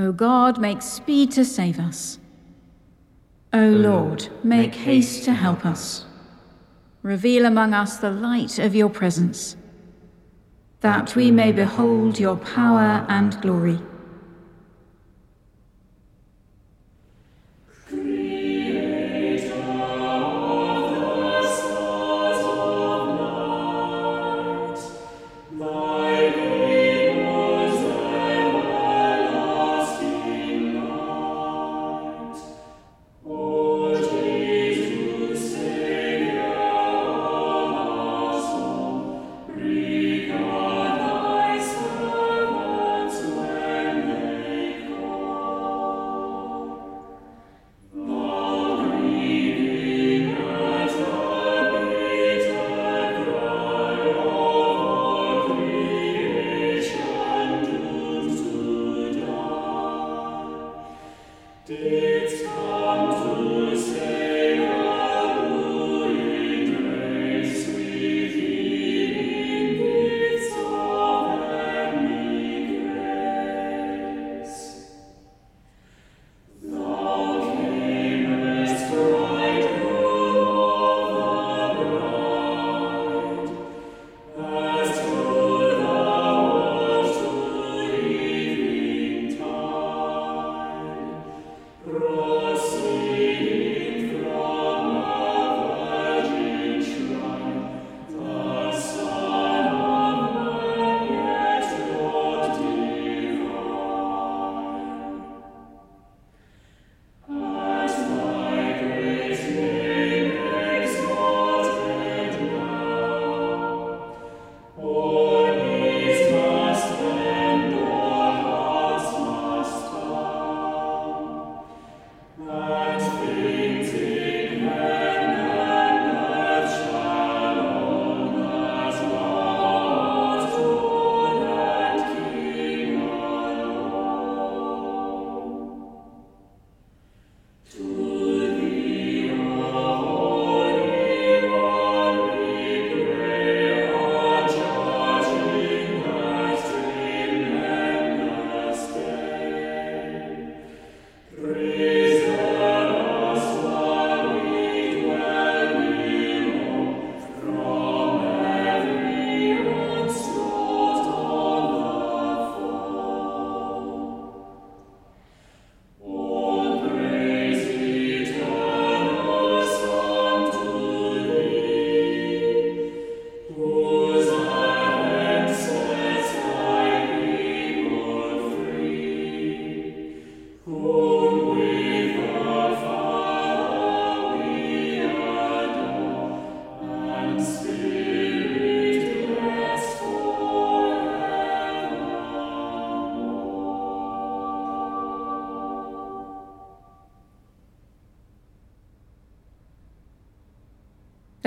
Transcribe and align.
O 0.00 0.12
God, 0.12 0.58
make 0.58 0.80
speed 0.80 1.30
to 1.32 1.44
save 1.44 1.78
us. 1.78 2.18
O 3.52 3.68
Lord, 3.68 4.30
make 4.42 4.74
haste 4.74 5.24
to 5.24 5.34
help 5.34 5.66
us. 5.66 6.06
Reveal 7.02 7.44
among 7.44 7.74
us 7.74 7.98
the 7.98 8.10
light 8.10 8.58
of 8.58 8.74
your 8.74 8.88
presence, 8.88 9.56
that 10.80 11.14
we 11.14 11.30
may 11.30 11.52
behold 11.52 12.18
your 12.18 12.36
power 12.36 13.04
and 13.10 13.38
glory. 13.42 13.78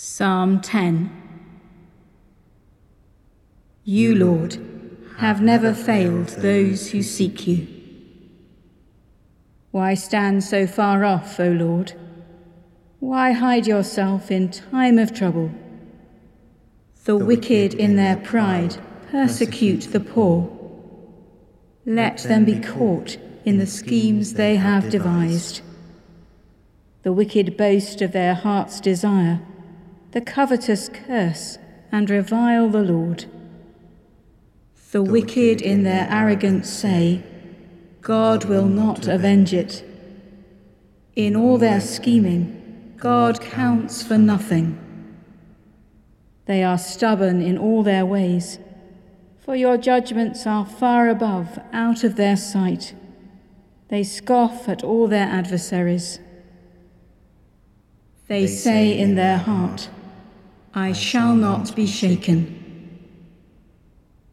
Psalm 0.00 0.60
10 0.60 1.10
You, 3.82 4.14
Lord, 4.14 4.56
have 5.16 5.42
never 5.42 5.74
failed 5.74 6.28
those 6.28 6.92
who 6.92 7.02
seek 7.02 7.48
you. 7.48 7.66
Why 9.72 9.94
stand 9.94 10.44
so 10.44 10.68
far 10.68 11.04
off, 11.04 11.40
O 11.40 11.50
Lord? 11.50 11.94
Why 13.00 13.32
hide 13.32 13.66
yourself 13.66 14.30
in 14.30 14.52
time 14.52 15.00
of 15.00 15.12
trouble? 15.12 15.50
The 17.02 17.16
wicked 17.16 17.74
in 17.74 17.96
their 17.96 18.18
pride 18.18 18.76
persecute 19.10 19.90
the 19.90 19.98
poor. 19.98 20.48
Let 21.84 22.18
them 22.18 22.44
be 22.44 22.60
caught 22.60 23.16
in 23.44 23.58
the 23.58 23.66
schemes 23.66 24.34
they 24.34 24.54
have 24.54 24.90
devised. 24.90 25.60
The 27.02 27.12
wicked 27.12 27.56
boast 27.56 28.00
of 28.00 28.12
their 28.12 28.34
heart's 28.34 28.78
desire 28.78 29.40
the 30.12 30.20
covetous 30.20 30.88
curse 30.88 31.58
and 31.92 32.08
revile 32.08 32.68
the 32.68 32.82
Lord. 32.82 33.26
The, 34.90 35.02
the 35.02 35.02
wicked 35.02 35.60
in 35.60 35.82
their 35.82 36.08
arrogance 36.10 36.70
say, 36.70 37.22
God 38.00 38.46
will 38.46 38.66
not 38.66 39.06
avenge 39.06 39.52
it. 39.52 39.84
In 41.14 41.36
all 41.36 41.58
their 41.58 41.80
scheming, 41.80 42.94
God 42.96 43.40
counts 43.40 44.02
for 44.02 44.16
nothing. 44.16 44.78
They 46.46 46.64
are 46.64 46.78
stubborn 46.78 47.42
in 47.42 47.58
all 47.58 47.82
their 47.82 48.06
ways, 48.06 48.58
for 49.38 49.54
your 49.54 49.76
judgments 49.76 50.46
are 50.46 50.64
far 50.64 51.10
above, 51.10 51.58
out 51.72 52.02
of 52.02 52.16
their 52.16 52.36
sight. 52.36 52.94
They 53.88 54.04
scoff 54.04 54.68
at 54.68 54.82
all 54.82 55.06
their 55.06 55.26
adversaries. 55.26 56.18
They 58.28 58.46
say 58.46 58.98
in 58.98 59.14
their 59.14 59.38
heart, 59.38 59.90
I 60.80 60.92
shall 60.92 61.34
not 61.34 61.74
be 61.74 61.86
shaken. 61.86 62.38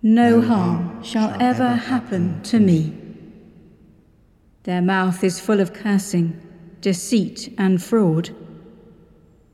no 0.03 0.41
harm 0.41 1.01
shall 1.01 1.35
ever 1.39 1.69
happen 1.69 2.43
to 2.43 2.59
me. 2.59 2.93
Their 4.61 4.83
mouth 4.83 5.23
is 5.23 5.39
full 5.39 5.59
of 5.59 5.73
cursing, 5.73 6.39
deceit, 6.81 7.51
and 7.57 7.81
fraud. 7.81 8.29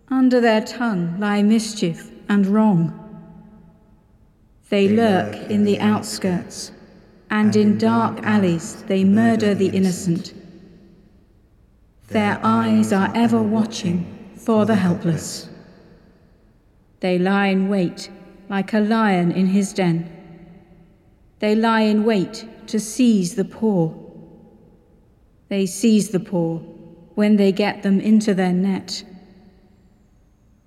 Under 0.09 0.41
their 0.41 0.59
tongue 0.59 1.17
lie 1.17 1.41
mischief 1.41 2.11
and 2.27 2.45
wrong. 2.45 2.81
They 4.69 4.89
lurk 4.89 5.49
in 5.49 5.63
the 5.63 5.79
outskirts, 5.79 6.73
and 7.29 7.55
in 7.55 7.77
dark 7.77 8.19
alleys 8.23 8.83
they 8.83 9.05
murder 9.05 9.55
the 9.55 9.69
innocent. 9.69 10.33
Their 12.09 12.37
eyes 12.43 12.91
are 12.91 13.13
ever 13.15 13.41
watching 13.41 13.99
for 14.35 14.65
the 14.65 14.75
helpless. 14.75 15.50
They 17.01 17.19
lie 17.19 17.47
in 17.47 17.67
wait 17.67 18.09
like 18.47 18.73
a 18.73 18.79
lion 18.79 19.31
in 19.31 19.47
his 19.47 19.73
den. 19.73 20.09
They 21.39 21.55
lie 21.55 21.81
in 21.81 22.03
wait 22.03 22.45
to 22.67 22.79
seize 22.79 23.35
the 23.35 23.45
poor. 23.45 23.95
They 25.49 25.65
seize 25.65 26.09
the 26.09 26.19
poor 26.19 26.59
when 27.15 27.37
they 27.37 27.51
get 27.51 27.81
them 27.83 27.99
into 27.99 28.33
their 28.33 28.53
net. 28.53 29.03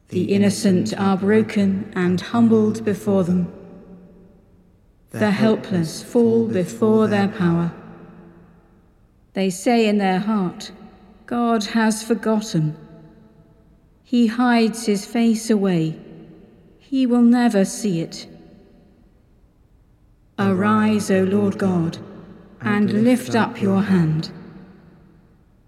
The 0.09 0.25
innocent 0.25 0.93
are 0.99 1.17
broken 1.17 1.93
and 1.95 2.21
humbled 2.21 2.85
before 2.85 3.25
them. 3.25 3.53
The 5.11 5.31
helpless 5.31 6.03
fall 6.03 6.49
before 6.49 7.07
their 7.07 7.29
power. 7.29 7.73
They 9.35 9.51
say 9.51 9.89
in 9.89 9.99
their 9.99 10.19
heart, 10.19 10.73
God 11.27 11.65
has 11.67 12.03
forgotten. 12.03 12.77
He 14.03 14.27
hides 14.27 14.87
his 14.87 15.07
face 15.07 15.51
away. 15.51 15.99
He 16.95 17.07
will 17.07 17.23
never 17.23 17.65
see 17.65 18.03
it. 18.03 18.29
Arise, 20.39 21.11
O 21.11 21.25
Lord 21.25 21.59
God, 21.59 21.99
and 22.61 23.03
lift 23.03 23.35
up 23.35 23.61
your 23.61 23.83
hand. 23.83 24.31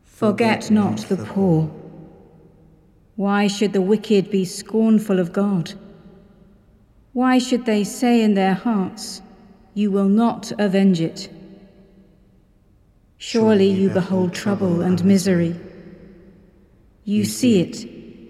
Forget 0.04 0.70
not 0.70 0.98
the 1.08 1.16
poor. 1.16 1.68
Why 3.16 3.48
should 3.48 3.72
the 3.72 3.82
wicked 3.82 4.30
be 4.30 4.44
scornful 4.44 5.18
of 5.18 5.32
God? 5.32 5.72
Why 7.12 7.38
should 7.38 7.66
they 7.66 7.82
say 7.82 8.22
in 8.22 8.34
their 8.34 8.54
hearts, 8.54 9.20
You 9.74 9.90
will 9.90 10.08
not 10.08 10.52
avenge 10.60 11.00
it? 11.00 11.28
Surely 13.18 13.68
you 13.68 13.90
behold 13.90 14.32
trouble 14.32 14.80
and 14.80 15.04
misery. 15.04 15.56
You 17.02 17.24
see 17.24 17.62
it 17.62 17.84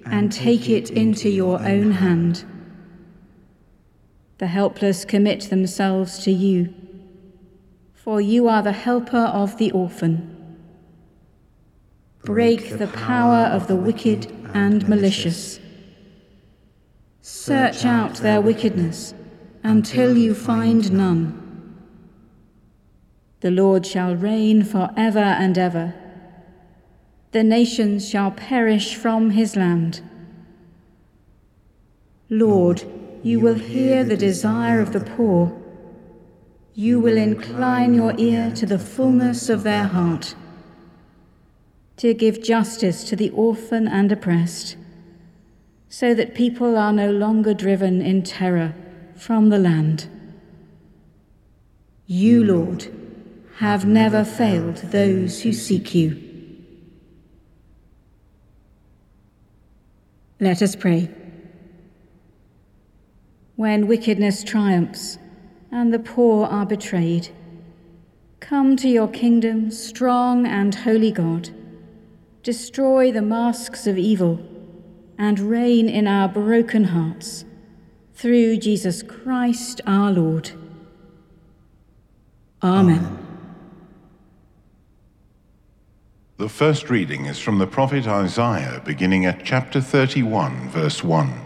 and 0.06 0.32
take 0.32 0.70
it 0.70 0.88
into 0.88 1.28
your 1.28 1.60
own 1.60 1.90
hand. 1.92 2.46
The 4.38 4.49
helpless 4.49 5.05
commit 5.05 5.49
themselves 5.49 6.19
to 6.25 6.31
you, 6.31 6.75
for 7.94 8.21
you 8.21 8.49
are 8.49 8.62
the 8.62 8.73
helper 8.73 9.17
of 9.17 9.56
the 9.56 9.71
orphan. 9.73 10.59
Break 12.23 12.79
the 12.79 12.88
power 12.88 13.47
of 13.47 13.67
the 13.67 13.77
wicked 13.77 14.31
and 14.53 14.87
malicious. 14.88 15.59
Search 17.23 17.85
out 17.85 18.17
their 18.17 18.41
wickedness 18.41 19.15
until 19.62 20.17
you 20.17 20.35
find 20.35 20.93
none. 20.93 21.43
The 23.41 23.50
Lord 23.50 23.87
shall 23.87 24.15
reign 24.17 24.65
for 24.65 24.91
ever 24.97 25.19
and 25.19 25.56
ever. 25.56 25.94
The 27.33 27.43
nations 27.43 28.09
shall 28.09 28.31
perish 28.31 28.94
from 28.97 29.31
his 29.31 29.56
land. 29.56 30.03
Lord, 32.29 32.85
you 33.22 33.40
will 33.40 33.54
hear 33.54 34.04
the 34.04 34.16
desire 34.16 34.80
of 34.80 34.92
the 34.92 35.00
poor. 35.00 35.52
You 36.74 37.00
will 37.00 37.16
incline 37.16 37.94
your 37.94 38.14
ear 38.18 38.52
to 38.56 38.66
the 38.66 38.78
fullness 38.78 39.48
of 39.48 39.62
their 39.62 39.84
heart, 39.84 40.34
to 41.96 42.14
give 42.14 42.42
justice 42.42 43.04
to 43.04 43.16
the 43.16 43.30
orphan 43.30 43.88
and 43.88 44.12
oppressed, 44.12 44.76
so 45.88 46.14
that 46.14 46.34
people 46.34 46.76
are 46.76 46.92
no 46.92 47.10
longer 47.10 47.54
driven 47.54 48.02
in 48.02 48.22
terror 48.22 48.74
from 49.14 49.48
the 49.48 49.58
land. 49.58 50.08
You, 52.06 52.44
Lord, 52.44 52.92
have 53.56 53.86
never 53.86 54.22
failed 54.24 54.76
those 54.76 55.42
who 55.42 55.52
seek 55.52 55.94
you. 55.94 56.22
Let 60.38 60.60
us 60.60 60.76
pray 60.76 61.08
when 63.56 63.87
wickedness 63.87 64.44
triumphs 64.44 65.19
and 65.73 65.93
the 65.93 65.99
poor 65.99 66.47
are 66.47 66.67
betrayed. 66.67 67.29
Come 68.38 68.76
to 68.76 68.88
your 68.88 69.08
kingdom, 69.08 69.70
strong 69.70 70.47
and 70.47 70.75
holy 70.75 71.11
God. 71.11 71.50
Destroy 72.43 73.11
the 73.11 73.23
masks 73.23 73.87
of 73.87 73.99
evil 73.99 74.38
and 75.19 75.41
reign 75.41 75.88
in 75.88 76.06
our 76.06 76.29
broken 76.29 76.85
hearts. 76.85 77.44
Through 78.14 78.58
Jesus 78.58 79.03
Christ 79.03 79.81
our 79.87 80.12
Lord. 80.12 80.50
Amen. 82.62 82.99
Amen. 82.99 83.26
The 86.38 86.49
first 86.50 86.91
reading 86.91 87.25
is 87.25 87.38
from 87.38 87.59
the 87.59 87.67
prophet 87.67 88.06
Isaiah, 88.06 88.82
beginning 88.85 89.25
at 89.25 89.43
chapter 89.43 89.81
31, 89.81 90.69
verse 90.69 91.02
1. 91.02 91.45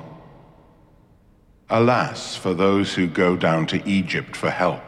Alas 1.73 2.35
for 2.35 2.53
those 2.53 2.95
who 2.95 3.07
go 3.07 3.37
down 3.37 3.65
to 3.67 3.89
Egypt 3.89 4.35
for 4.35 4.51
help, 4.51 4.83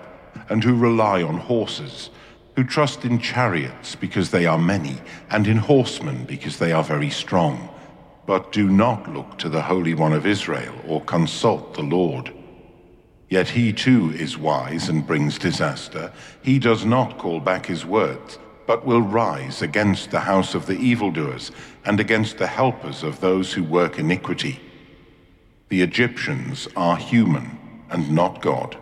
and 0.48 0.64
who 0.64 0.76
rely 0.76 1.22
on 1.22 1.36
horses, 1.38 2.10
who 2.56 2.64
trust 2.64 3.04
in 3.04 3.20
chariots 3.20 3.94
because 3.94 4.30
they 4.30 4.46
are 4.46 4.58
many, 4.58 4.96
and 5.30 5.46
in 5.46 5.56
horsemen 5.56 6.24
because 6.24 6.58
they 6.58 6.72
are 6.72 6.82
very 6.82 7.08
strong, 7.08 7.68
but 8.26 8.50
do 8.50 8.68
not 8.68 9.12
look 9.12 9.38
to 9.38 9.48
the 9.48 9.62
Holy 9.62 9.94
One 9.94 10.12
of 10.12 10.26
Israel 10.26 10.74
or 10.86 11.00
consult 11.02 11.74
the 11.74 11.82
Lord. 11.82 12.32
Yet 13.28 13.48
he 13.48 13.72
too 13.72 14.10
is 14.10 14.36
wise 14.36 14.88
and 14.88 15.06
brings 15.06 15.38
disaster. 15.38 16.12
He 16.42 16.58
does 16.58 16.84
not 16.84 17.16
call 17.16 17.38
back 17.40 17.64
his 17.66 17.86
words, 17.86 18.38
but 18.66 18.84
will 18.84 19.02
rise 19.02 19.62
against 19.62 20.10
the 20.10 20.20
house 20.20 20.54
of 20.54 20.66
the 20.66 20.78
evildoers 20.78 21.52
and 21.84 22.00
against 22.00 22.38
the 22.38 22.46
helpers 22.46 23.02
of 23.02 23.20
those 23.20 23.52
who 23.52 23.62
work 23.62 23.98
iniquity. 23.98 24.60
The 25.72 25.80
Egyptians 25.80 26.68
are 26.76 26.98
human 26.98 27.58
and 27.88 28.12
not 28.12 28.42
God. 28.42 28.76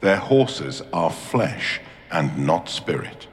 Their 0.00 0.16
horses 0.16 0.82
are 0.90 1.10
flesh 1.10 1.78
and 2.10 2.38
not 2.38 2.70
spirit. 2.70 3.26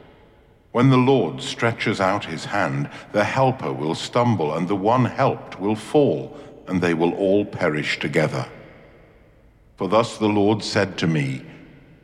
When 0.74 0.90
the 0.90 0.98
Lord 0.98 1.42
stretches 1.42 2.02
out 2.02 2.26
his 2.26 2.44
hand, 2.44 2.90
the 3.14 3.24
helper 3.24 3.72
will 3.72 3.96
stumble, 3.96 4.54
and 4.54 4.68
the 4.68 4.76
one 4.76 5.06
helped 5.06 5.62
will 5.62 5.78
fall, 5.78 6.38
and 6.68 6.82
they 6.82 6.94
will 6.94 7.14
all 7.14 7.46
perish 7.46 8.00
together. 8.00 8.50
For 9.78 9.88
thus 9.88 10.18
the 10.18 10.28
Lord 10.28 10.62
said 10.62 10.98
to 10.98 11.08
me, 11.08 11.46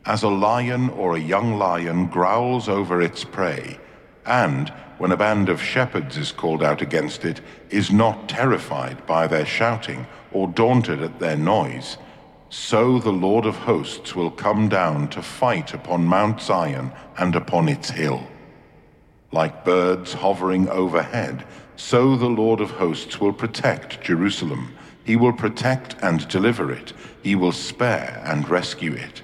As 0.05 0.23
a 0.23 0.29
lion 0.29 0.91
or 0.91 1.17
a 1.17 1.19
young 1.19 1.57
lion 1.57 2.07
growls 2.07 2.69
over 2.69 3.01
its 3.01 3.25
prey, 3.25 3.77
and, 4.25 4.69
when 4.97 5.11
a 5.11 5.17
band 5.17 5.49
of 5.49 5.61
shepherds 5.61 6.17
is 6.17 6.31
called 6.31 6.61
out 6.61 6.81
against 6.81 7.23
it, 7.23 7.41
is 7.69 7.91
not 7.91 8.27
terrified 8.27 9.05
by 9.05 9.27
their 9.27 9.45
shouting, 9.45 10.05
or 10.31 10.47
daunted 10.47 11.01
at 11.01 11.19
their 11.19 11.37
noise, 11.37 11.97
so 12.49 12.97
the 12.97 13.11
Lord 13.11 13.45
of 13.45 13.55
hosts 13.55 14.15
will 14.15 14.31
come 14.31 14.69
down 14.69 15.07
to 15.09 15.21
fight 15.21 15.73
upon 15.73 16.05
Mount 16.05 16.41
Zion 16.41 16.91
and 17.17 17.35
upon 17.35 17.69
its 17.69 17.91
hill. 17.91 18.27
Like 19.31 19.63
birds 19.63 20.13
hovering 20.13 20.67
overhead, 20.69 21.45
so 21.75 22.15
the 22.15 22.29
Lord 22.29 22.59
of 22.59 22.71
hosts 22.71 23.21
will 23.21 23.33
protect 23.33 24.01
Jerusalem. 24.01 24.75
He 25.03 25.15
will 25.15 25.33
protect 25.33 25.95
and 26.01 26.27
deliver 26.27 26.71
it. 26.71 26.93
He 27.21 27.35
will 27.35 27.51
spare 27.51 28.21
and 28.25 28.49
rescue 28.49 28.93
it. 28.93 29.21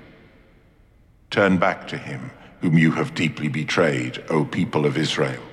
Turn 1.31 1.57
back 1.57 1.87
to 1.89 1.97
him, 1.97 2.31
whom 2.65 2.79
you 2.79 2.89
have 2.89 3.13
deeply 3.13 3.47
betrayed, 3.47 4.23
O 4.31 4.43
people 4.43 4.87
of 4.87 4.97
Israel. 4.97 5.43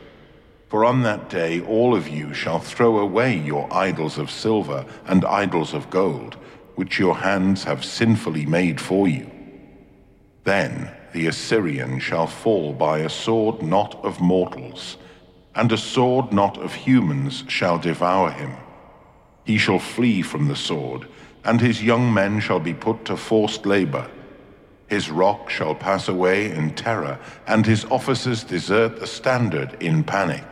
For 0.68 0.82
on 0.82 1.02
that 1.02 1.28
day 1.28 1.60
all 1.60 1.94
of 1.94 2.08
you 2.08 2.32
shall 2.32 2.58
throw 2.58 3.00
away 3.00 3.36
your 3.36 3.70
idols 3.70 4.16
of 4.16 4.30
silver 4.30 4.86
and 5.04 5.22
idols 5.26 5.74
of 5.74 5.90
gold, 5.90 6.38
which 6.74 6.98
your 6.98 7.14
hands 7.14 7.64
have 7.64 7.84
sinfully 7.84 8.46
made 8.46 8.80
for 8.80 9.06
you. 9.06 9.30
Then 10.44 10.90
the 11.12 11.26
Assyrian 11.26 11.98
shall 12.00 12.26
fall 12.26 12.72
by 12.72 13.00
a 13.00 13.10
sword 13.10 13.60
not 13.60 14.02
of 14.02 14.22
mortals, 14.22 14.96
and 15.54 15.70
a 15.70 15.76
sword 15.76 16.32
not 16.32 16.56
of 16.56 16.72
humans 16.72 17.44
shall 17.46 17.76
devour 17.76 18.30
him. 18.30 18.56
He 19.44 19.58
shall 19.58 19.78
flee 19.78 20.22
from 20.22 20.48
the 20.48 20.56
sword, 20.56 21.06
and 21.44 21.60
his 21.60 21.82
young 21.82 22.14
men 22.14 22.40
shall 22.40 22.60
be 22.60 22.72
put 22.72 23.04
to 23.04 23.18
forced 23.18 23.66
labor. 23.66 24.08
His 24.92 25.08
rock 25.08 25.48
shall 25.48 25.74
pass 25.74 26.08
away 26.08 26.50
in 26.52 26.74
terror, 26.74 27.18
and 27.46 27.64
his 27.64 27.86
officers 27.86 28.44
desert 28.44 29.00
the 29.00 29.06
standard 29.06 29.82
in 29.82 30.04
panic, 30.04 30.44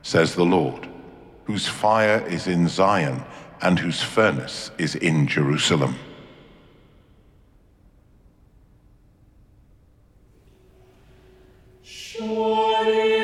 says 0.00 0.34
the 0.34 0.46
Lord, 0.46 0.88
whose 1.44 1.68
fire 1.68 2.26
is 2.26 2.46
in 2.46 2.68
Zion, 2.68 3.22
and 3.60 3.78
whose 3.78 4.02
furnace 4.02 4.70
is 4.78 4.94
in 4.94 5.26
Jerusalem. 5.26 5.94
Surely. 11.82 13.15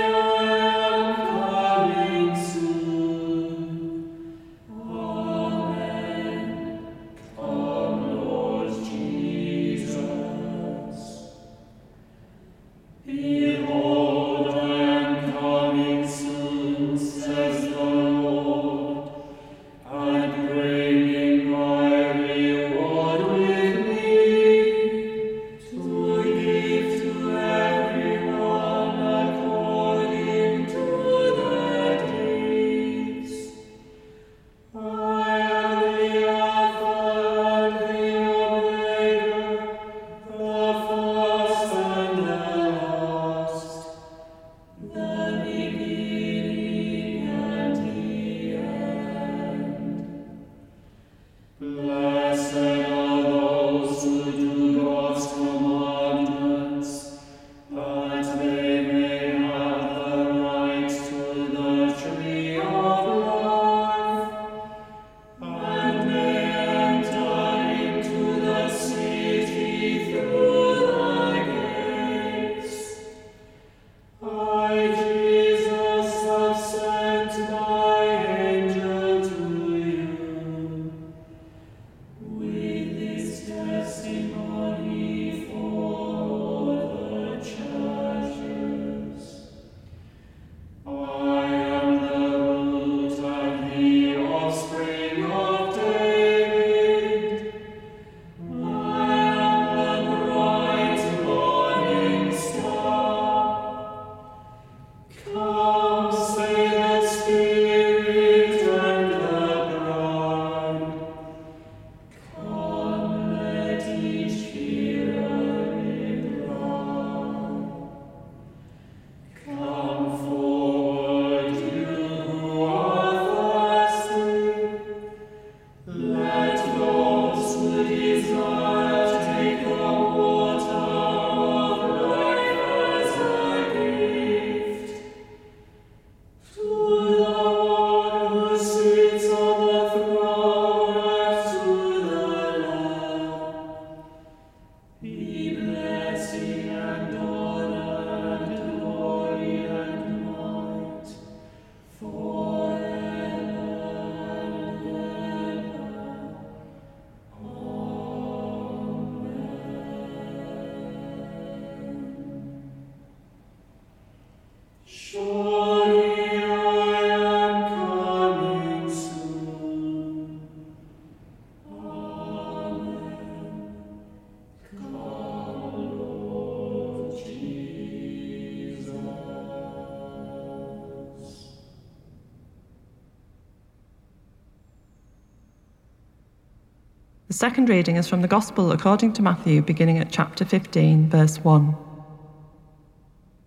Second 187.42 187.68
reading 187.68 187.96
is 187.96 188.08
from 188.08 188.22
the 188.22 188.28
Gospel 188.28 188.70
according 188.70 189.12
to 189.12 189.20
Matthew, 189.20 189.62
beginning 189.62 189.98
at 189.98 190.12
chapter 190.12 190.44
15, 190.44 191.08
verse 191.08 191.38
1. 191.38 191.76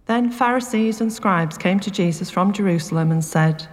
Then 0.06 0.30
Pharisees 0.30 1.00
and 1.00 1.14
scribes 1.14 1.58
came 1.58 1.80
to 1.80 1.90
Jesus 1.90 2.30
from 2.30 2.52
Jerusalem 2.52 3.10
and 3.10 3.24
said, 3.24 3.66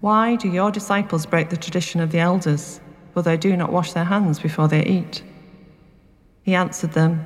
Why 0.00 0.36
do 0.36 0.48
your 0.48 0.70
disciples 0.70 1.26
break 1.26 1.50
the 1.50 1.56
tradition 1.58 2.00
of 2.00 2.12
the 2.12 2.18
elders, 2.18 2.80
for 3.12 3.20
they 3.20 3.36
do 3.36 3.54
not 3.58 3.70
wash 3.70 3.92
their 3.92 4.06
hands 4.06 4.38
before 4.38 4.68
they 4.68 4.86
eat? 4.86 5.22
He 6.42 6.54
answered 6.54 6.94
them, 6.94 7.22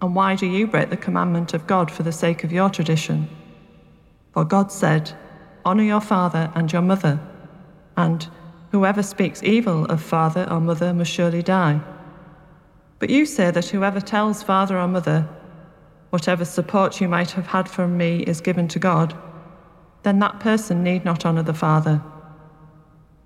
And 0.00 0.14
why 0.14 0.36
do 0.36 0.46
you 0.46 0.68
break 0.68 0.90
the 0.90 0.96
commandment 0.96 1.52
of 1.52 1.66
God 1.66 1.90
for 1.90 2.04
the 2.04 2.12
sake 2.12 2.44
of 2.44 2.52
your 2.52 2.70
tradition? 2.70 3.28
For 4.30 4.44
God 4.44 4.70
said, 4.70 5.10
Honour 5.66 5.82
your 5.82 6.00
father 6.00 6.52
and 6.54 6.72
your 6.72 6.82
mother, 6.82 7.18
and 7.96 8.24
Whoever 8.74 9.04
speaks 9.04 9.40
evil 9.44 9.84
of 9.84 10.02
father 10.02 10.48
or 10.50 10.58
mother 10.58 10.92
must 10.92 11.12
surely 11.12 11.44
die. 11.44 11.80
But 12.98 13.08
you 13.08 13.24
say 13.24 13.52
that 13.52 13.66
whoever 13.66 14.00
tells 14.00 14.42
father 14.42 14.76
or 14.80 14.88
mother, 14.88 15.28
whatever 16.10 16.44
support 16.44 17.00
you 17.00 17.06
might 17.06 17.30
have 17.30 17.46
had 17.46 17.68
from 17.68 17.96
me 17.96 18.24
is 18.24 18.40
given 18.40 18.66
to 18.66 18.80
God, 18.80 19.16
then 20.02 20.18
that 20.18 20.40
person 20.40 20.82
need 20.82 21.04
not 21.04 21.24
honour 21.24 21.44
the 21.44 21.54
father. 21.54 22.02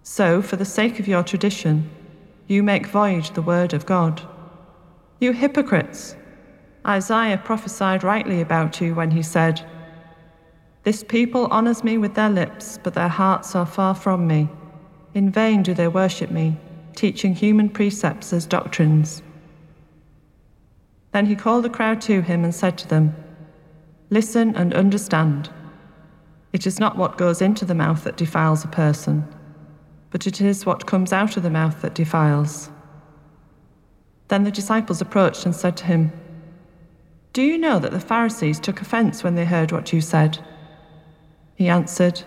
So, 0.03 0.43
for 0.43 0.57
the 0.57 0.67
sake 0.67 1.01
of 1.01 1.09
your 1.09 1.23
tradition, 1.23 1.89
you 2.47 2.63
make 2.63 2.87
void 2.87 3.25
the 3.33 3.41
word 3.41 3.73
of 3.73 3.87
God. 3.87 4.21
You 5.19 5.33
hypocrites! 5.33 6.15
Isaiah 6.87 7.39
prophesied 7.39 8.05
rightly 8.05 8.43
about 8.43 8.83
you 8.83 8.95
when 8.95 9.13
he 9.13 9.23
said, 9.23 9.65
This 10.83 11.03
people 11.03 11.47
honours 11.47 11.83
me 11.83 11.97
with 11.97 12.13
their 12.13 12.29
lips, 12.29 12.79
but 12.83 12.93
their 12.93 13.09
hearts 13.09 13.57
are 13.57 13.65
far 13.65 13.95
from 13.95 14.27
me. 14.27 14.51
In 15.19 15.33
vain 15.33 15.65
do 15.65 15.75
they 15.75 15.89
worship 15.89 16.31
me, 16.31 16.57
teaching 16.95 17.35
human 17.35 17.71
precepts 17.71 18.33
as 18.33 18.47
doctrines. 18.47 19.21
Then 21.11 21.27
he 21.27 21.35
called 21.35 21.65
the 21.65 21.71
crowd 21.71 22.01
to 22.03 22.23
him 22.23 22.45
and 22.45 22.55
said 22.55 22.79
to 22.79 22.87
them, 22.87 23.17
Listen 24.11 24.55
and 24.55 24.73
understand. 24.73 25.51
It 26.53 26.69
is 26.69 26.79
not 26.79 26.97
what 26.97 27.19
goes 27.19 27.43
into 27.43 27.65
the 27.65 27.75
mouth 27.75 28.05
that 28.05 28.17
defiles 28.17 28.65
a 28.65 28.69
person, 28.69 29.27
but 30.11 30.29
it 30.29 30.41
is 30.41 30.65
what 30.65 30.87
comes 30.87 31.13
out 31.13 31.37
of 31.37 31.43
the 31.43 31.51
mouth 31.51 31.83
that 31.83 31.97
defiles. 31.97 32.71
Then 34.29 34.45
the 34.45 34.53
disciples 34.53 35.01
approached 35.01 35.45
and 35.45 35.57
said 35.57 35.77
to 35.79 35.87
him, 35.87 36.13
Do 37.33 37.43
you 37.43 37.59
know 37.59 37.81
that 37.81 37.91
the 37.91 37.99
Pharisees 37.99 38.61
took 38.61 38.81
offense 38.81 39.25
when 39.25 39.35
they 39.35 39.47
heard 39.47 39.73
what 39.73 39.93
you 39.93 40.01
said? 40.01 40.39
He 41.57 41.69
answered, 41.69 42.23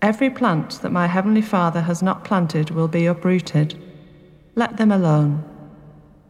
Every 0.00 0.30
plant 0.30 0.80
that 0.82 0.92
my 0.92 1.08
heavenly 1.08 1.42
Father 1.42 1.80
has 1.80 2.02
not 2.02 2.24
planted 2.24 2.70
will 2.70 2.86
be 2.86 3.06
uprooted. 3.06 3.74
Let 4.54 4.76
them 4.76 4.92
alone. 4.92 5.42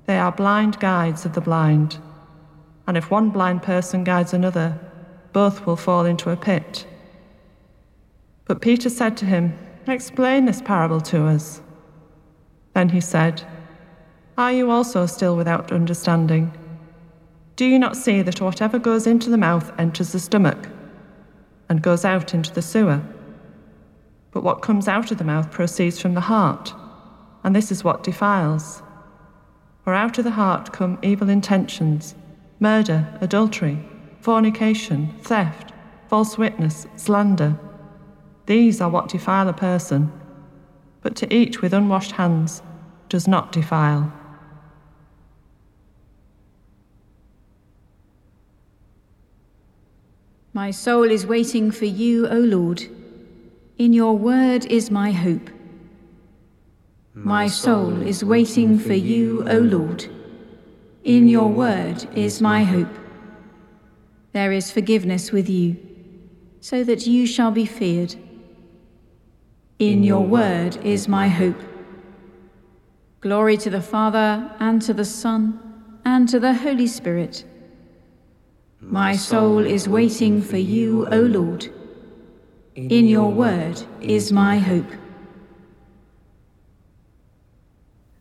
They 0.07 0.17
are 0.19 0.33
blind 0.33 0.81
guides 0.81 1.27
of 1.27 1.35
the 1.35 1.43
blind. 1.43 1.99
And 2.87 2.97
if 2.97 3.11
one 3.11 3.29
blind 3.29 3.63
person 3.63 4.05
guides 4.05 4.33
another, 4.33 4.79
both 5.35 5.67
will 5.67 5.77
fall 5.77 6.07
into 6.07 6.31
a 6.31 6.37
pit. 6.37 6.87
But 8.47 8.63
Peter 8.63 8.89
said 8.89 9.19
to 9.19 9.27
him, 9.27 9.53
Explain 9.87 10.47
this 10.47 10.63
parable 10.63 11.03
to 11.03 11.27
us. 11.27 11.61
Then 12.73 12.89
he 12.89 13.03
said, 13.03 13.47
Are 14.39 14.53
you 14.53 14.71
also 14.71 15.05
still 15.05 15.37
without 15.37 15.73
understanding? 15.73 16.53
Do 17.57 17.67
you 17.67 17.79
not 17.79 17.97
see 17.97 18.23
that 18.23 18.41
whatever 18.41 18.79
goes 18.79 19.07
into 19.07 19.29
the 19.29 19.37
mouth 19.37 19.73
enters 19.79 20.13
the 20.13 20.21
stomach 20.21 20.69
and 21.69 21.83
goes 21.83 22.07
out 22.07 22.33
into 22.33 22.53
the 22.53 22.63
sewer? 22.63 23.03
But 24.39 24.45
what 24.45 24.63
comes 24.63 24.87
out 24.87 25.11
of 25.11 25.19
the 25.19 25.25
mouth 25.25 25.51
proceeds 25.51 26.01
from 26.01 26.15
the 26.15 26.21
heart, 26.21 26.73
and 27.43 27.57
this 27.57 27.73
is 27.73 27.83
what 27.83 28.05
defiles. 28.05 28.85
For 29.83 29.93
out 29.93 30.17
of 30.17 30.23
the 30.23 30.31
heart 30.31 30.73
come 30.73 30.97
evil 31.03 31.29
intentions, 31.29 32.15
murder, 32.61 33.19
adultery, 33.21 33.85
fornication, 34.21 35.13
theft, 35.23 35.73
false 36.09 36.39
witness, 36.39 36.87
slander. 36.95 37.59
These 38.47 38.81
are 38.81 38.89
what 38.89 39.09
defile 39.09 39.49
a 39.49 39.53
person, 39.53 40.13
but 41.03 41.17
to 41.17 41.35
eat 41.35 41.61
with 41.61 41.75
unwashed 41.75 42.13
hands 42.13 42.63
does 43.09 43.27
not 43.27 43.51
defile. 43.51 44.13
My 50.53 50.71
soul 50.71 51.11
is 51.11 51.27
waiting 51.27 51.73
for 51.73 51.87
you, 51.87 52.29
O 52.29 52.39
Lord. 52.39 52.87
In 53.79 53.93
your 53.93 54.19
word 54.19 54.67
is 54.67 54.91
my 54.91 55.13
hope. 55.13 55.51
My 57.15 57.47
soul 57.47 58.03
is 58.03 58.25
waiting 58.25 58.77
for 58.77 58.95
you, 58.95 59.49
O 59.49 59.59
Lord. 59.59 60.05
In 61.05 61.29
your 61.29 61.49
word 61.49 62.09
is 62.13 62.41
my 62.41 62.65
hope. 62.65 62.93
There 64.33 64.51
is 64.51 64.73
forgiveness 64.73 65.31
with 65.31 65.49
you, 65.49 65.77
so 66.59 66.83
that 66.83 67.07
you 67.07 67.25
shall 67.25 67.53
be 67.53 67.67
feared. 67.67 68.17
In 69.79 70.03
your 70.03 70.27
word 70.27 70.77
is 70.85 71.07
my 71.07 71.29
hope. 71.29 71.61
Glory 73.21 73.57
to 73.59 73.71
the 73.71 73.81
Father, 73.81 74.51
and 74.59 74.83
to 74.83 74.93
the 74.93 75.05
Son, 75.05 75.61
and 76.05 76.29
to 76.29 76.41
the 76.41 76.55
Holy 76.55 76.89
Spirit. 76.89 77.45
My 78.81 79.15
soul 79.15 79.65
is 79.65 79.89
waiting 79.89 80.43
for 80.43 80.57
you, 80.57 81.07
O 81.13 81.21
Lord. 81.21 81.73
In 82.79 83.09
your 83.09 83.33
word 83.33 83.83
is 84.01 84.31
my 84.31 84.59
hope. 84.59 84.87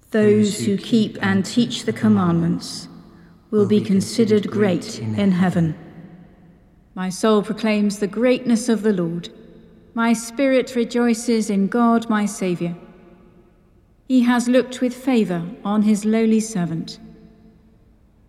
Those 0.09 0.65
who 0.65 0.77
keep 0.77 1.15
and 1.21 1.45
teach 1.45 1.85
the 1.85 1.93
commandments 1.93 2.87
will 3.51 3.67
be 3.67 3.79
considered 3.79 4.49
great 4.49 4.97
in 4.97 5.31
heaven. 5.31 5.75
My 6.95 7.09
soul 7.09 7.43
proclaims 7.43 7.99
the 7.99 8.07
greatness 8.07 8.67
of 8.67 8.81
the 8.81 8.93
Lord. 8.93 9.29
My 9.93 10.13
spirit 10.13 10.75
rejoices 10.75 11.51
in 11.51 11.67
God 11.67 12.09
my 12.09 12.25
Saviour. 12.25 12.75
He 14.07 14.21
has 14.23 14.47
looked 14.47 14.81
with 14.81 14.95
favour 14.95 15.47
on 15.63 15.83
his 15.83 16.03
lowly 16.03 16.39
servant. 16.39 16.99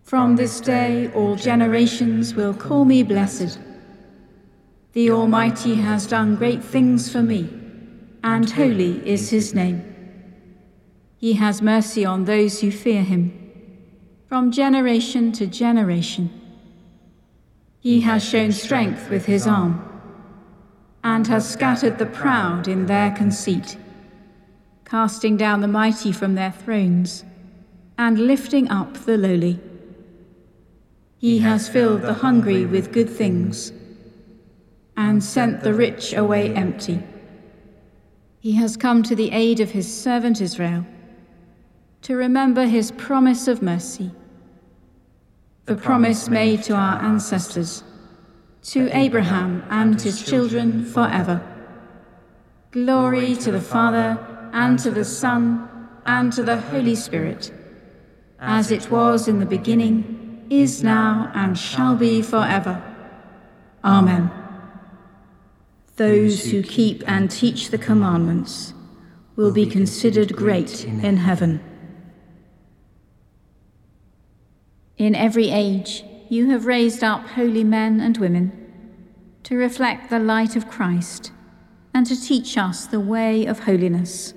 From 0.03 0.35
this 0.35 0.59
day 0.61 1.11
all 1.13 1.35
generations 1.35 2.35
will 2.35 2.53
call 2.53 2.85
me 2.85 3.01
blessed. 3.01 3.57
The 4.93 5.11
Almighty 5.11 5.75
has 5.75 6.07
done 6.07 6.35
great 6.35 6.63
things 6.63 7.11
for 7.11 7.21
me, 7.21 7.47
and 8.23 8.49
holy 8.49 9.07
is 9.07 9.29
his 9.29 9.53
name. 9.53 9.83
He 11.15 11.33
has 11.33 11.61
mercy 11.61 12.05
on 12.05 12.25
those 12.25 12.59
who 12.61 12.71
fear 12.71 13.03
him, 13.03 13.31
from 14.27 14.51
generation 14.51 15.31
to 15.33 15.45
generation. 15.45 16.31
He 17.79 18.01
has 18.01 18.27
shown 18.27 18.51
strength 18.51 19.11
with 19.11 19.25
his 19.27 19.45
arm, 19.45 19.79
and 21.03 21.27
has 21.27 21.47
scattered 21.47 21.99
the 21.99 22.07
proud 22.07 22.67
in 22.67 22.87
their 22.87 23.11
conceit, 23.11 23.77
casting 24.85 25.37
down 25.37 25.61
the 25.61 25.67
mighty 25.67 26.11
from 26.11 26.33
their 26.33 26.51
thrones, 26.51 27.23
and 27.99 28.17
lifting 28.17 28.67
up 28.71 28.95
the 29.05 29.19
lowly. 29.19 29.59
He 31.19 31.39
has 31.39 31.69
filled 31.69 32.01
the 32.01 32.15
hungry 32.15 32.65
with 32.65 32.91
good 32.91 33.09
things 33.09 33.71
and 34.99 35.23
sent 35.23 35.61
the 35.61 35.73
rich 35.73 36.13
away 36.13 36.53
empty. 36.53 37.01
He 38.41 38.51
has 38.55 38.75
come 38.75 39.01
to 39.03 39.15
the 39.15 39.31
aid 39.31 39.61
of 39.61 39.71
his 39.71 39.87
servant 39.89 40.41
Israel, 40.41 40.85
to 42.01 42.17
remember 42.17 42.65
his 42.65 42.91
promise 42.91 43.47
of 43.47 43.61
mercy, 43.61 44.11
the 45.63 45.75
promise 45.75 46.27
made 46.27 46.63
to 46.63 46.73
our 46.73 47.01
ancestors, 47.01 47.81
to 48.63 48.89
Abraham 48.91 49.63
and 49.69 50.01
his 50.01 50.21
children 50.21 50.83
forever. 50.83 51.41
Glory 52.71 53.35
to 53.35 53.53
the 53.53 53.61
Father, 53.61 54.19
and 54.51 54.77
to 54.79 54.91
the 54.91 55.05
Son, 55.05 55.69
and 56.05 56.33
to 56.33 56.43
the 56.43 56.59
Holy 56.59 56.95
Spirit, 56.95 57.53
as 58.37 58.69
it 58.69 58.91
was 58.91 59.29
in 59.29 59.39
the 59.39 59.45
beginning, 59.45 60.45
is 60.49 60.83
now, 60.83 61.31
and 61.33 61.57
shall 61.57 61.95
be 61.95 62.21
forever. 62.21 62.83
Amen. 63.81 64.38
Those 65.99 66.49
who 66.49 66.63
keep 66.63 67.03
and 67.11 67.29
teach 67.29 67.71
the 67.71 67.77
commandments 67.77 68.73
will 69.35 69.51
be 69.51 69.65
considered 69.65 70.33
great 70.33 70.85
in 70.85 71.17
heaven. 71.17 71.59
In 74.97 75.13
every 75.13 75.49
age, 75.49 76.05
you 76.29 76.51
have 76.51 76.65
raised 76.65 77.03
up 77.03 77.27
holy 77.27 77.65
men 77.65 77.99
and 77.99 78.17
women 78.17 78.53
to 79.43 79.57
reflect 79.57 80.09
the 80.09 80.19
light 80.19 80.55
of 80.55 80.69
Christ 80.69 81.33
and 81.93 82.05
to 82.05 82.15
teach 82.15 82.57
us 82.57 82.85
the 82.87 83.01
way 83.01 83.45
of 83.45 83.65
holiness. 83.65 84.33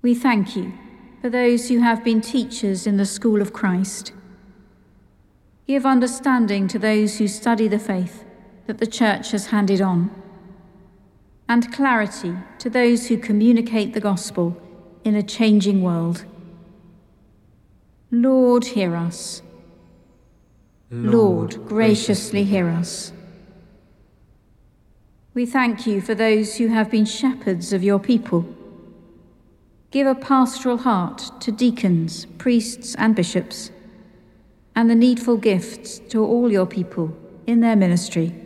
We 0.00 0.14
thank 0.14 0.56
you 0.56 0.72
for 1.20 1.28
those 1.28 1.68
who 1.68 1.80
have 1.80 2.02
been 2.02 2.22
teachers 2.22 2.86
in 2.86 2.96
the 2.96 3.04
school 3.04 3.42
of 3.42 3.52
Christ. 3.52 4.12
Give 5.66 5.84
understanding 5.84 6.68
to 6.68 6.78
those 6.78 7.18
who 7.18 7.28
study 7.28 7.68
the 7.68 7.78
faith 7.78 8.24
that 8.68 8.76
the 8.76 8.86
Church 8.86 9.30
has 9.30 9.46
handed 9.46 9.80
on, 9.80 10.10
and 11.48 11.72
clarity 11.72 12.36
to 12.58 12.68
those 12.68 13.08
who 13.08 13.16
communicate 13.16 13.94
the 13.94 14.00
gospel 14.00 14.60
in 15.04 15.14
a 15.14 15.22
changing 15.22 15.80
world. 15.80 16.26
Lord, 18.10 18.66
hear 18.66 18.94
us. 18.94 19.40
Lord, 20.90 21.66
graciously 21.66 22.44
hear 22.44 22.68
us. 22.68 23.10
We 25.32 25.46
thank 25.46 25.86
you 25.86 26.02
for 26.02 26.14
those 26.14 26.58
who 26.58 26.66
have 26.66 26.90
been 26.90 27.06
shepherds 27.06 27.72
of 27.72 27.82
your 27.82 27.98
people. 27.98 28.44
Give 29.90 30.06
a 30.06 30.14
pastoral 30.14 30.76
heart 30.76 31.30
to 31.40 31.50
deacons, 31.50 32.26
priests, 32.36 32.94
and 32.96 33.16
bishops, 33.16 33.70
and 34.76 34.90
the 34.90 34.94
needful 34.94 35.38
gifts 35.38 36.00
to 36.10 36.22
all 36.22 36.52
your 36.52 36.66
people 36.66 37.16
in 37.46 37.60
their 37.60 37.74
ministry. 37.74 38.44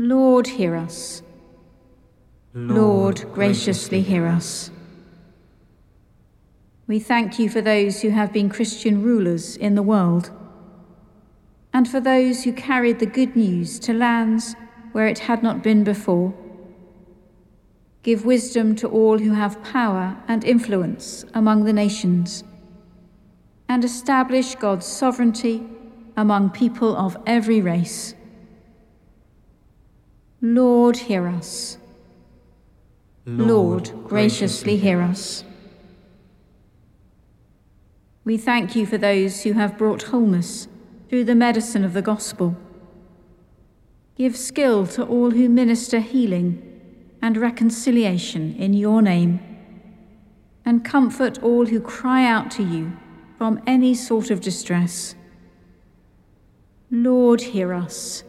Lord, 0.00 0.46
hear 0.46 0.76
us. 0.76 1.22
Lord, 2.54 3.24
graciously 3.34 4.00
hear 4.00 4.28
us. 4.28 4.70
We 6.86 7.00
thank 7.00 7.40
you 7.40 7.50
for 7.50 7.60
those 7.60 8.00
who 8.00 8.10
have 8.10 8.32
been 8.32 8.48
Christian 8.48 9.02
rulers 9.02 9.56
in 9.56 9.74
the 9.74 9.82
world 9.82 10.30
and 11.72 11.88
for 11.88 11.98
those 11.98 12.44
who 12.44 12.52
carried 12.52 13.00
the 13.00 13.06
good 13.06 13.34
news 13.34 13.80
to 13.80 13.92
lands 13.92 14.54
where 14.92 15.08
it 15.08 15.18
had 15.18 15.42
not 15.42 15.64
been 15.64 15.82
before. 15.82 16.32
Give 18.04 18.24
wisdom 18.24 18.76
to 18.76 18.88
all 18.88 19.18
who 19.18 19.32
have 19.32 19.62
power 19.64 20.16
and 20.28 20.44
influence 20.44 21.24
among 21.34 21.64
the 21.64 21.72
nations, 21.72 22.44
and 23.68 23.84
establish 23.84 24.54
God's 24.54 24.86
sovereignty 24.86 25.66
among 26.16 26.50
people 26.50 26.96
of 26.96 27.16
every 27.26 27.60
race. 27.60 28.14
Lord, 30.40 30.96
hear 30.96 31.26
us. 31.26 31.78
Lord, 33.26 33.90
graciously 34.04 34.76
hear 34.76 35.02
us. 35.02 35.44
We 38.24 38.38
thank 38.38 38.76
you 38.76 38.86
for 38.86 38.98
those 38.98 39.42
who 39.42 39.54
have 39.54 39.76
brought 39.76 40.04
wholeness 40.04 40.68
through 41.08 41.24
the 41.24 41.34
medicine 41.34 41.84
of 41.84 41.92
the 41.92 42.02
gospel. 42.02 42.56
Give 44.16 44.36
skill 44.36 44.86
to 44.88 45.04
all 45.04 45.32
who 45.32 45.48
minister 45.48 46.00
healing 46.00 46.62
and 47.20 47.36
reconciliation 47.36 48.54
in 48.56 48.74
your 48.74 49.02
name, 49.02 49.40
and 50.64 50.84
comfort 50.84 51.42
all 51.42 51.66
who 51.66 51.80
cry 51.80 52.24
out 52.24 52.50
to 52.52 52.62
you 52.62 52.92
from 53.36 53.60
any 53.66 53.94
sort 53.94 54.30
of 54.30 54.40
distress. 54.40 55.14
Lord, 56.90 57.40
hear 57.40 57.74
us. 57.74 58.22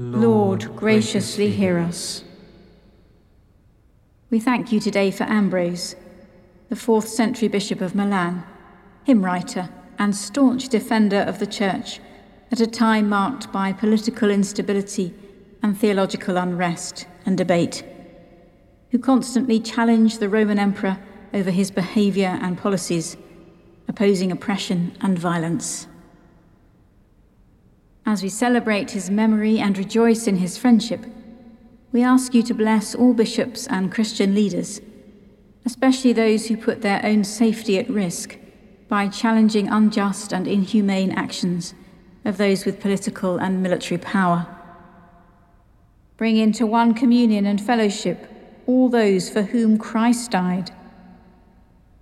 Lord, 0.00 0.76
graciously 0.76 1.50
hear 1.50 1.76
us. 1.76 2.22
We 4.30 4.38
thank 4.38 4.70
you 4.70 4.78
today 4.78 5.10
for 5.10 5.24
Ambrose, 5.24 5.96
the 6.68 6.76
fourth 6.76 7.08
century 7.08 7.48
bishop 7.48 7.80
of 7.80 7.96
Milan, 7.96 8.44
hymn 9.02 9.24
writer 9.24 9.70
and 9.98 10.14
staunch 10.14 10.68
defender 10.68 11.22
of 11.22 11.40
the 11.40 11.48
Church 11.48 11.98
at 12.52 12.60
a 12.60 12.66
time 12.68 13.08
marked 13.08 13.50
by 13.50 13.72
political 13.72 14.30
instability 14.30 15.12
and 15.64 15.76
theological 15.76 16.36
unrest 16.36 17.08
and 17.26 17.36
debate, 17.36 17.82
who 18.92 19.00
constantly 19.00 19.58
challenged 19.58 20.20
the 20.20 20.28
Roman 20.28 20.60
Emperor 20.60 20.96
over 21.34 21.50
his 21.50 21.72
behaviour 21.72 22.38
and 22.40 22.56
policies, 22.56 23.16
opposing 23.88 24.30
oppression 24.30 24.96
and 25.00 25.18
violence. 25.18 25.88
As 28.08 28.22
we 28.22 28.30
celebrate 28.30 28.92
his 28.92 29.10
memory 29.10 29.58
and 29.58 29.76
rejoice 29.76 30.26
in 30.26 30.36
his 30.38 30.56
friendship, 30.56 31.04
we 31.92 32.02
ask 32.02 32.32
you 32.32 32.42
to 32.44 32.54
bless 32.54 32.94
all 32.94 33.12
bishops 33.12 33.66
and 33.66 33.92
Christian 33.92 34.34
leaders, 34.34 34.80
especially 35.66 36.14
those 36.14 36.46
who 36.46 36.56
put 36.56 36.80
their 36.80 37.04
own 37.04 37.22
safety 37.22 37.78
at 37.78 37.90
risk 37.90 38.38
by 38.88 39.08
challenging 39.08 39.68
unjust 39.68 40.32
and 40.32 40.48
inhumane 40.48 41.12
actions 41.12 41.74
of 42.24 42.38
those 42.38 42.64
with 42.64 42.80
political 42.80 43.36
and 43.36 43.62
military 43.62 43.98
power. 43.98 44.46
Bring 46.16 46.38
into 46.38 46.66
one 46.66 46.94
communion 46.94 47.44
and 47.44 47.60
fellowship 47.60 48.26
all 48.66 48.88
those 48.88 49.28
for 49.28 49.42
whom 49.42 49.76
Christ 49.76 50.30
died. 50.30 50.70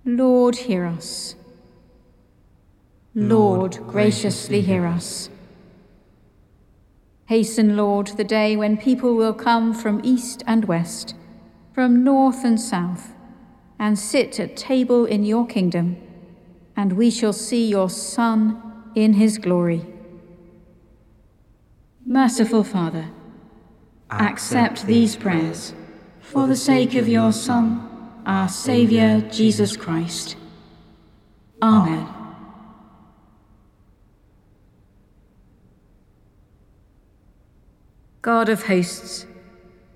Lord, 0.05 0.55
hear 0.55 0.85
us. 0.85 1.35
Lord, 3.13 3.79
graciously 3.87 4.61
hear 4.61 4.85
us. 4.85 5.29
Hasten, 7.27 7.77
Lord, 7.77 8.07
the 8.07 8.23
day 8.23 8.57
when 8.57 8.77
people 8.77 9.15
will 9.15 9.33
come 9.33 9.73
from 9.73 10.01
east 10.03 10.43
and 10.47 10.65
west, 10.65 11.15
from 11.73 12.03
north 12.03 12.43
and 12.43 12.59
south, 12.59 13.13
and 13.79 13.97
sit 13.97 14.39
at 14.39 14.57
table 14.57 15.05
in 15.05 15.23
your 15.23 15.45
kingdom 15.45 15.97
and 16.77 16.93
we 16.93 17.09
shall 17.09 17.33
see 17.33 17.67
your 17.67 17.89
Son 17.89 18.61
in 18.95 19.13
his 19.13 19.39
glory. 19.39 19.83
Merciful 22.05 22.63
Father, 22.63 23.09
accept 24.11 24.85
these 24.85 25.15
prayers 25.15 25.73
for 26.21 26.47
the 26.47 26.55
sake 26.55 26.93
of 26.93 27.09
your 27.09 27.33
Son, 27.33 28.21
our 28.25 28.47
Saviour, 28.47 29.21
Jesus 29.21 29.75
Christ. 29.75 30.37
Amen. 31.61 32.16
God 38.27 38.49
of 38.49 38.63
hosts, 38.63 39.25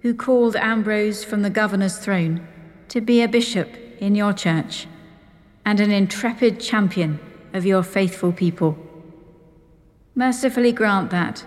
who 0.03 0.13
called 0.13 0.55
Ambrose 0.55 1.21
from 1.21 1.41
the 1.41 1.49
governor's 1.49 1.97
throne 1.97 2.47
to 2.87 3.01
be 3.01 3.21
a 3.21 3.27
bishop 3.27 3.75
in 3.99 4.15
your 4.15 4.31
church 4.31 4.87
and 5.65 5.81
an 5.81 5.91
intrepid 5.91 6.57
champion 6.57 7.19
of 7.51 7.65
your 7.65 7.83
faithful 7.83 8.31
people. 8.31 8.77
Mercifully 10.15 10.71
grant 10.71 11.09
that, 11.09 11.45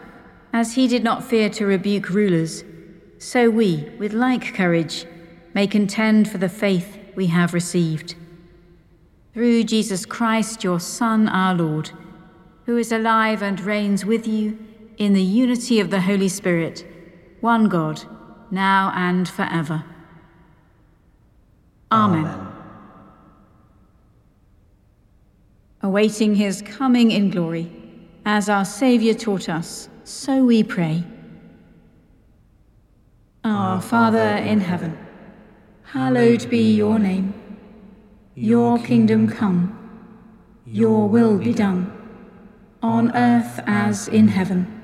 as 0.53 0.75
he 0.75 0.87
did 0.87 1.03
not 1.03 1.25
fear 1.25 1.49
to 1.49 1.65
rebuke 1.65 2.11
rulers, 2.11 2.65
so 3.17 3.49
we, 3.49 3.91
with 3.99 4.13
like 4.13 4.53
courage, 4.53 5.07
may 5.55 5.67
contend 5.67 6.31
for 6.31 6.37
the 6.37 6.51
faith 6.51 6.99
we 7.15 7.29
have 7.29 7.55
received. 7.55 8.15
Through 9.33 9.65
Jesus 9.65 10.05
Christ, 10.05 10.63
your 10.63 10.81
Son, 10.81 11.29
our 11.29 11.55
Lord, 11.55 11.93
who 12.67 12.77
is 12.77 12.93
alive 12.93 13.43
and 13.43 13.59
reigns 13.59 14.05
with 14.05 14.29
you 14.29 14.59
in 14.99 15.13
the 15.13 15.23
unity 15.23 15.81
of 15.81 15.91
the 15.91 16.01
Holy 16.01 16.29
Spirit, 16.29 16.87
one 17.41 17.69
God, 17.69 18.03
now 18.51 18.93
and 18.95 19.29
forever. 19.29 19.85
Amen. 21.91 22.25
Amen. 22.27 22.55
awaiting 25.85 26.35
his 26.35 26.63
coming 26.63 27.11
in 27.11 27.31
glory. 27.31 27.71
As 28.25 28.49
our 28.49 28.65
Saviour 28.65 29.15
taught 29.15 29.51
us, 29.51 29.91
so 30.03 30.43
we 30.43 30.63
pray. 30.63 31.05
Our 33.45 33.83
Father 33.83 34.37
in 34.37 34.61
heaven, 34.61 34.97
hallowed 35.83 36.49
be 36.49 36.75
your 36.75 36.99
name. 36.99 37.35
Your 38.35 38.79
kingdom 38.79 39.29
come, 39.29 39.61
your 40.67 41.07
will 41.07 41.37
be 41.37 41.53
done, 41.53 41.93
on 42.83 43.15
earth 43.15 43.61
as 43.67 44.09
in 44.09 44.29
heaven. 44.29 44.84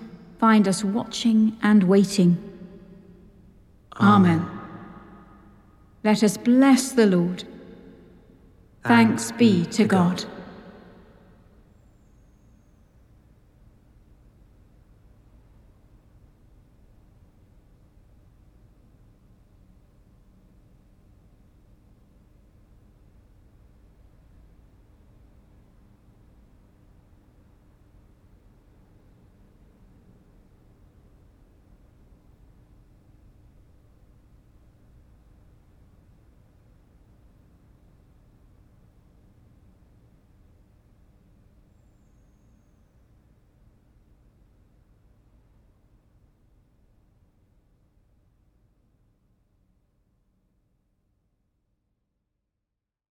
find 0.41 0.67
us 0.67 0.83
watching 0.83 1.55
and 1.61 1.83
waiting. 1.83 2.35
Amen. 3.97 4.43
Let 6.03 6.23
us 6.23 6.35
bless 6.35 6.93
the 6.93 7.05
Lord. 7.05 7.43
Thanks 8.83 9.31
be 9.33 9.65
to 9.65 9.85
God. 9.85 10.25